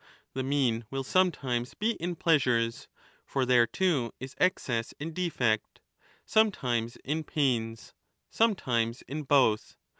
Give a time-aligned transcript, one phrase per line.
[0.33, 2.87] The mean will sometimes be in pleasures
[3.23, 5.79] (for there too is excess and defect),
[6.25, 7.93] sometimes in pains,
[8.31, 9.75] sometimes in both.